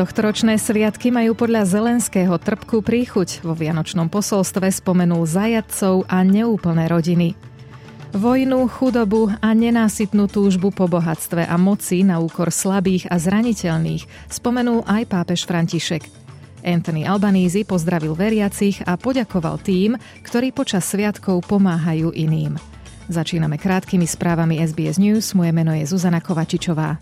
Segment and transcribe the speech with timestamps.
[0.00, 3.44] Tohtoročné sviatky majú podľa Zelenského trpkú príchuť.
[3.44, 7.36] Vo Vianočnom posolstve spomenul zajadcov a neúplné rodiny.
[8.16, 14.88] Vojnu, chudobu a nenásytnú túžbu po bohatstve a moci na úkor slabých a zraniteľných spomenul
[14.88, 16.08] aj pápež František.
[16.64, 22.56] Anthony Albanízy pozdravil veriacich a poďakoval tým, ktorí počas sviatkov pomáhajú iným.
[23.12, 25.36] Začíname krátkými správami SBS News.
[25.36, 26.96] Moje meno je Zuzana Kovačičová.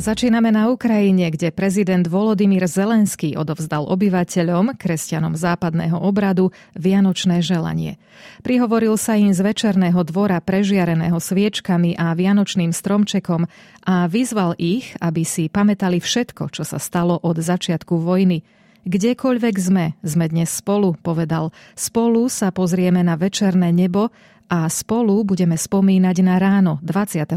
[0.00, 8.00] Začíname na Ukrajine, kde prezident Volodymyr Zelenský odovzdal obyvateľom, kresťanom západného obradu, vianočné želanie.
[8.40, 13.44] Prihovoril sa im z večerného dvora prežiareného sviečkami a vianočným stromčekom
[13.84, 18.40] a vyzval ich, aby si pamätali všetko, čo sa stalo od začiatku vojny.
[18.88, 21.52] Kdekoľvek sme, sme dnes spolu, povedal.
[21.76, 24.08] Spolu sa pozrieme na večerné nebo
[24.48, 27.36] a spolu budeme spomínať na ráno 24.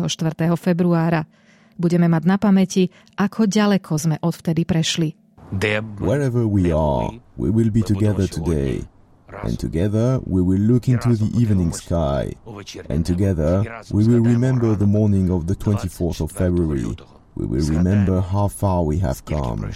[0.55, 1.27] februára.
[1.77, 5.13] Budeme mať na pamäti, ako ďaleko sme odvtedy prešli.
[6.01, 8.81] Wherever we are, we will be together today.
[9.43, 12.33] And together we will look into the evening sky.
[12.89, 16.85] And together we will remember the morning of the 24th of February.
[17.35, 19.73] We will remember how far we have come.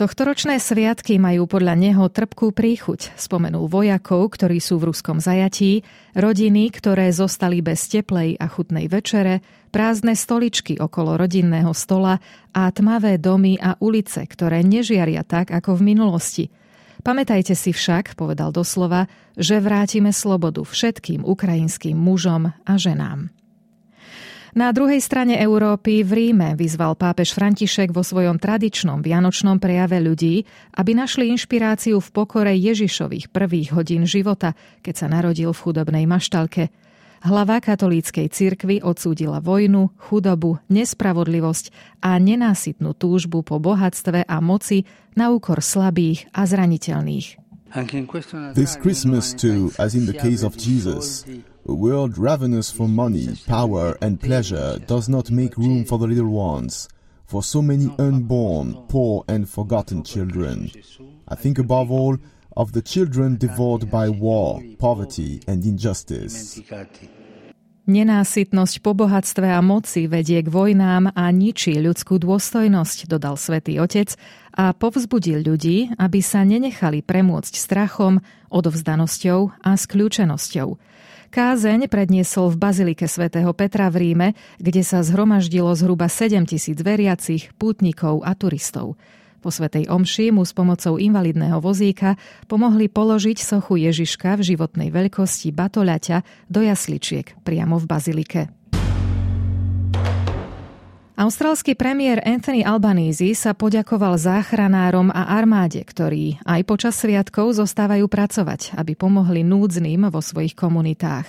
[0.00, 3.12] Tohtoročné sviatky majú podľa neho trpkú príchuť.
[3.20, 5.84] Spomenul vojakov, ktorí sú v ruskom zajatí,
[6.16, 12.16] rodiny, ktoré zostali bez teplej a chutnej večere, prázdne stoličky okolo rodinného stola
[12.56, 16.44] a tmavé domy a ulice, ktoré nežiaria tak ako v minulosti.
[17.04, 19.04] Pamätajte si však, povedal doslova,
[19.36, 23.28] že vrátime slobodu všetkým ukrajinským mužom a ženám.
[24.50, 30.42] Na druhej strane Európy v Ríme vyzval pápež František vo svojom tradičnom vianočnom prejave ľudí,
[30.74, 36.74] aby našli inšpiráciu v pokore Ježišových prvých hodín života, keď sa narodil v chudobnej maštalke.
[37.20, 45.28] Hlava katolíckej cirkvy odsúdila vojnu, chudobu, nespravodlivosť a nenásytnú túžbu po bohatstve a moci na
[45.28, 47.38] úkor slabých a zraniteľných.
[48.56, 51.22] This Christmas too, as in the case of Jesus,
[51.70, 56.34] A world ravenous for money, power, and pleasure does not make room for the little
[56.34, 56.88] ones,
[57.30, 60.68] for so many unborn, poor, and forgotten children.
[61.28, 62.18] I think above all
[62.56, 66.58] of the children devoured by war, poverty, and injustice.
[67.86, 74.18] Nenásytnosť po bohatstve a moci vedie k vojnám a ničí ľudskú dôstojnosť, dodal svätý Otec
[74.58, 78.18] a povzbudil ľudí, aby sa nenechali premôcť strachom,
[78.50, 80.98] odovzdanosťou a skľúčenosťou.
[81.30, 87.54] Kázeň predniesol v Bazilike svätého Petra v Ríme, kde sa zhromaždilo zhruba 7 tisíc veriacich,
[87.54, 88.98] pútnikov a turistov.
[89.38, 92.18] Po svetej omši mu s pomocou invalidného vozíka
[92.50, 98.59] pomohli položiť sochu Ježiška v životnej veľkosti batoľaťa do jasličiek priamo v bazilike.
[101.20, 108.72] Austrálsky premiér Anthony Albanese sa poďakoval záchranárom a armáde, ktorí aj počas sviatkov zostávajú pracovať,
[108.80, 111.28] aby pomohli núdznym vo svojich komunitách.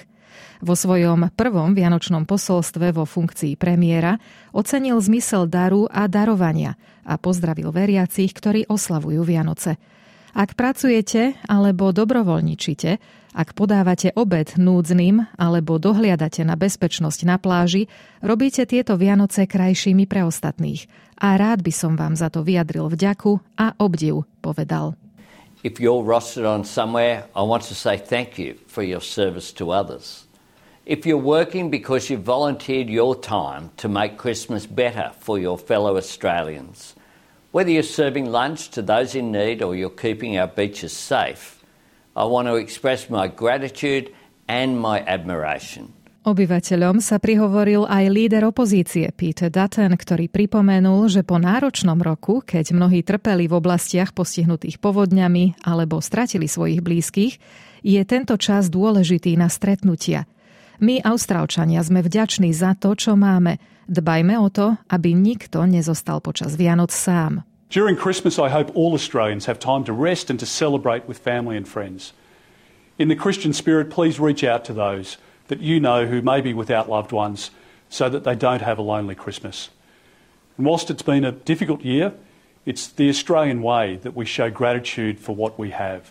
[0.63, 4.15] Vo svojom prvom vianočnom posolstve vo funkcii premiéra
[4.55, 9.75] ocenil zmysel daru a darovania a pozdravil veriacich, ktorí oslavujú Vianoce.
[10.31, 12.91] Ak pracujete alebo dobrovoľničite,
[13.31, 17.87] ak podávate obed núdznym alebo dohliadate na bezpečnosť na pláži,
[18.19, 20.87] robíte tieto Vianoce krajšími pre ostatných.
[21.19, 24.99] A rád by som vám za to vyjadril vďaku a obdiv, povedal.
[25.63, 29.69] If you're rostered on somewhere, I want to say thank you for your service to
[29.69, 30.25] others.
[30.83, 35.95] If you're working because you've volunteered your time to make Christmas better for your fellow
[35.95, 36.95] Australians,
[37.51, 41.63] whether you're serving lunch to those in need or you're keeping our beaches safe,
[42.15, 44.11] I want to express my gratitude
[44.47, 45.95] and my admiration.
[46.21, 52.77] Obyvateľom sa prihovoril aj líder opozície Peter Dutton, ktorý pripomenul, že po náročnom roku, keď
[52.77, 57.41] mnohí trpeli v oblastiach postihnutých povodňami alebo stratili svojich blízkych,
[57.81, 60.29] je tento čas dôležitý na stretnutia.
[60.81, 63.61] My, Austrálčania, sme vďační za to, čo máme.
[63.85, 67.45] Dbajme o to, aby nikto nezostal počas Vianoc sám.
[67.69, 71.53] During Christmas, I hope all Australians have time to rest and to celebrate with family
[71.53, 72.17] and friends.
[72.97, 75.21] In the Christian spirit, please reach out to those
[75.53, 77.53] that you know who may be without loved ones
[77.85, 79.69] so that they don't have a lonely Christmas.
[80.57, 82.11] And whilst it's been a difficult year,
[82.65, 86.09] it's the Australian way that we show gratitude for what we have.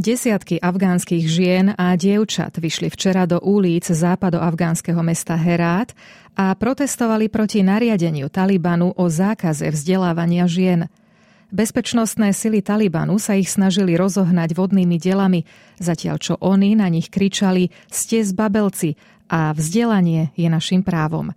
[0.00, 5.92] Desiatky afgánskych žien a dievčat vyšli včera do ulic západo-afgánskeho mesta Herát
[6.32, 10.88] a protestovali proti nariadeniu Talibanu o zákaze vzdelávania žien.
[11.52, 15.44] Bezpečnostné sily Talibanu sa ich snažili rozohnať vodnými delami,
[15.76, 18.96] zatiaľ čo oni na nich kričali ste zbabelci
[19.28, 21.36] a vzdelanie je našim právom.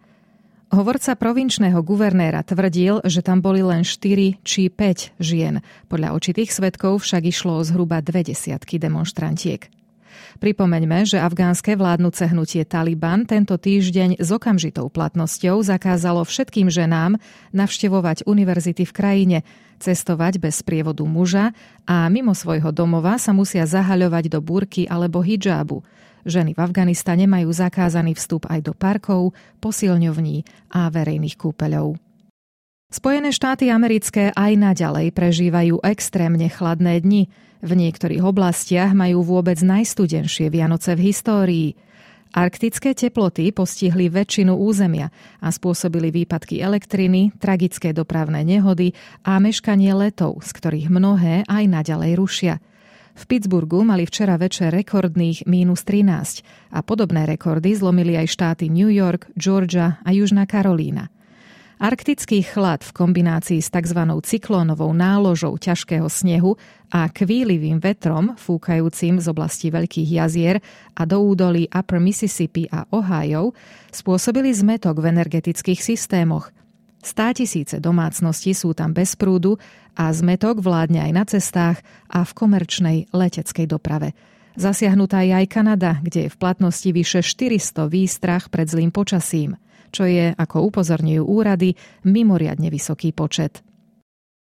[0.74, 5.62] Hovorca provinčného guvernéra tvrdil, že tam boli len 4 či 5 žien.
[5.86, 9.70] Podľa očitých svetkov však išlo o zhruba dve desiatky demonstrantiek.
[10.42, 17.22] Pripomeňme, že afgánske vládnuce hnutie Taliban tento týždeň s okamžitou platnosťou zakázalo všetkým ženám
[17.52, 19.38] navštevovať univerzity v krajine,
[19.78, 21.52] cestovať bez prievodu muža
[21.84, 25.84] a mimo svojho domova sa musia zahaľovať do búrky alebo hidžábu–
[26.24, 32.00] Ženy v Afganistane majú zakázaný vstup aj do parkov, posilňovní a verejných kúpeľov.
[32.94, 37.26] Spojené štáty americké aj naďalej prežívajú extrémne chladné dni.
[37.66, 41.70] V niektorých oblastiach majú vôbec najstudenšie Vianoce v histórii.
[42.38, 45.10] Arktické teploty postihli väčšinu územia
[45.42, 48.94] a spôsobili výpadky elektriny, tragické dopravné nehody
[49.26, 52.56] a meškanie letov, z ktorých mnohé aj naďalej rušia–
[53.14, 58.90] v Pittsburghu mali včera večer rekordných mínus 13 a podobné rekordy zlomili aj štáty New
[58.90, 61.14] York, Georgia a Južná Karolína.
[61.84, 64.00] Arktický chlad v kombinácii s tzv.
[64.24, 66.56] cyklónovou náložou ťažkého snehu
[66.88, 70.64] a kvílivým vetrom fúkajúcim z oblasti Veľkých jazier
[70.96, 73.52] a do údolí Upper Mississippi a Ohio
[73.92, 76.48] spôsobili zmetok v energetických systémoch–
[77.04, 79.60] Stá tisíce domácností sú tam bez prúdu
[79.92, 84.16] a zmetok vládne aj na cestách a v komerčnej leteckej doprave.
[84.56, 89.60] Zasiahnutá je aj Kanada, kde je v platnosti vyše 400 výstrach pred zlým počasím,
[89.94, 93.62] čo je, ako upozorňujú úrady, mimoriadne vysoký počet.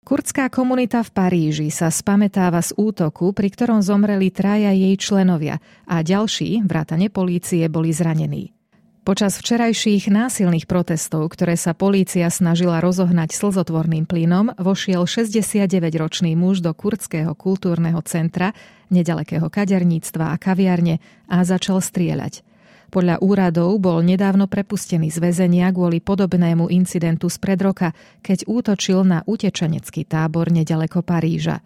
[0.01, 6.01] Kurdská komunita v Paríži sa spametáva z útoku, pri ktorom zomreli traja jej členovia a
[6.01, 8.57] ďalší, vrátane polície, boli zranení.
[9.01, 16.73] Počas včerajších násilných protestov, ktoré sa polícia snažila rozohnať slzotvorným plynom, vošiel 69-ročný muž do
[16.77, 18.53] kurdského kultúrneho centra,
[18.93, 21.01] nedalekého kaderníctva a kaviarne
[21.33, 22.45] a začal strieľať.
[22.91, 29.07] Podľa úradov bol nedávno prepustený z väzenia kvôli podobnému incidentu z pred roka, keď útočil
[29.07, 31.63] na utečenecký tábor nedaleko Paríža.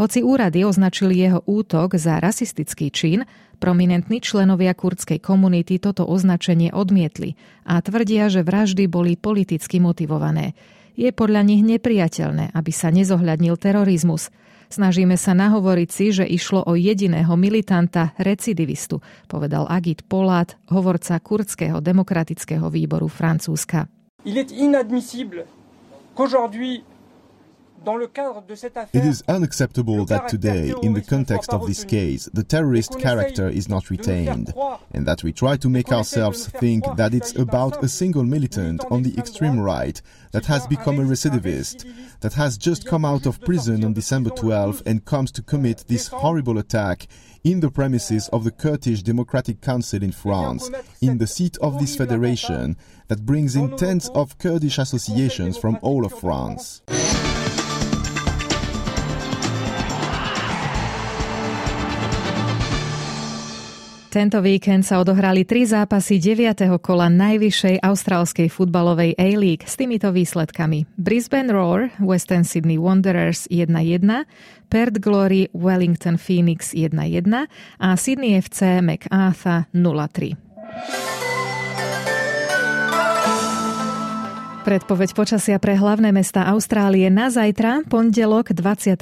[0.00, 3.28] Hoci úrady označili jeho útok za rasistický čin,
[3.60, 7.36] prominentní členovia kurdskej komunity toto označenie odmietli
[7.68, 10.56] a tvrdia, že vraždy boli politicky motivované.
[10.96, 14.32] Je podľa nich nepriateľné, aby sa nezohľadnil terorizmus.
[14.74, 18.98] Snažíme sa nahovoriť si, že išlo o jediného militanta, recidivistu,
[19.30, 23.86] povedal Agit Polát, hovorca kurdského demokratického výboru Francúzska.
[24.26, 25.46] Il est inadmissible
[26.18, 26.82] qu'aujourd'hui
[27.86, 33.68] It is unacceptable that today, in the context of this case, the terrorist character is
[33.68, 34.54] not retained,
[34.92, 39.02] and that we try to make ourselves think that it's about a single militant on
[39.02, 40.00] the extreme right
[40.32, 41.84] that has become a recidivist,
[42.20, 46.08] that has just come out of prison on December 12 and comes to commit this
[46.08, 47.06] horrible attack
[47.44, 50.70] in the premises of the Kurdish Democratic Council in France,
[51.02, 52.76] in the seat of this federation
[53.08, 56.80] that brings in tens of Kurdish associations from all of France.
[64.14, 66.70] Tento víkend sa odohrali tri zápasy 9.
[66.78, 70.86] kola najvyššej austrálskej futbalovej A-League s týmito výsledkami.
[70.94, 74.06] Brisbane Roar, Western Sydney Wanderers 1-1,
[74.70, 77.50] Perth Glory Wellington Phoenix 1-1
[77.82, 81.33] a Sydney FC MacArthur 0-3.
[84.64, 88.96] Predpoveď počasia pre hlavné mesta Austrálie na zajtra, pondelok 26.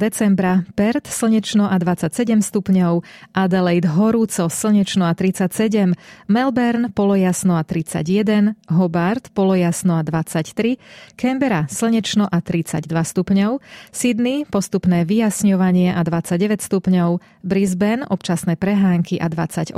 [0.00, 3.04] decembra, Perth slnečno a 27 stupňov,
[3.36, 5.92] Adelaide horúco slnečno a 37,
[6.32, 10.80] Melbourne polojasno a 31, Hobart polojasno a 23,
[11.12, 13.60] Canberra slnečno a 32 stupňov,
[13.92, 19.76] Sydney postupné vyjasňovanie a 29 stupňov, Brisbane občasné prehánky a 28,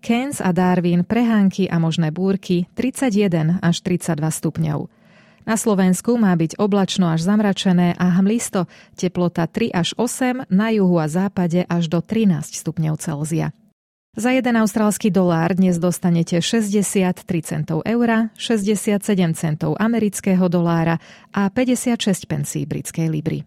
[0.00, 4.86] Cairns a Darwin prehánky a možné búrky 31 až 32 stupňov.
[5.48, 11.00] Na Slovensku má byť oblačno až zamračené a hmlisto, teplota 3 až 8, na juhu
[11.00, 13.56] a západe až do 13 stupňov Celzia.
[14.18, 19.00] Za jeden austrálsky dolár dnes dostanete 63 centov eura, 67
[19.38, 23.46] centov amerického dolára a 56 pencí britskej libry.